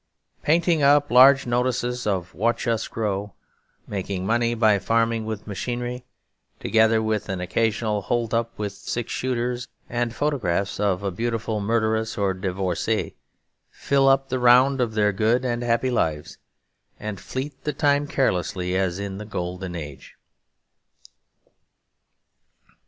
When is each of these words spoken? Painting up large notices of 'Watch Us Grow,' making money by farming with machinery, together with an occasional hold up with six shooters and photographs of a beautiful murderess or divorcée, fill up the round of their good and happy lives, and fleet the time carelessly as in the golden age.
Painting 0.41 0.81
up 0.81 1.11
large 1.11 1.45
notices 1.45 2.07
of 2.07 2.33
'Watch 2.33 2.67
Us 2.67 2.87
Grow,' 2.87 3.35
making 3.85 4.25
money 4.25 4.55
by 4.55 4.79
farming 4.79 5.27
with 5.27 5.45
machinery, 5.45 6.05
together 6.59 7.03
with 7.03 7.29
an 7.29 7.39
occasional 7.39 8.01
hold 8.01 8.33
up 8.33 8.49
with 8.57 8.73
six 8.73 9.11
shooters 9.13 9.67
and 9.87 10.15
photographs 10.15 10.79
of 10.79 11.03
a 11.03 11.11
beautiful 11.11 11.59
murderess 11.59 12.17
or 12.17 12.33
divorcée, 12.33 13.13
fill 13.69 14.07
up 14.09 14.29
the 14.29 14.39
round 14.39 14.81
of 14.81 14.95
their 14.95 15.11
good 15.13 15.45
and 15.45 15.61
happy 15.61 15.91
lives, 15.91 16.39
and 16.99 17.19
fleet 17.19 17.63
the 17.63 17.71
time 17.71 18.07
carelessly 18.07 18.75
as 18.75 18.97
in 18.97 19.19
the 19.19 19.25
golden 19.25 19.75
age. 19.75 20.15